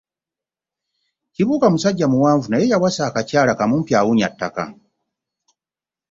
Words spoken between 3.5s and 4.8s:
ka mumpi awunya ttaka.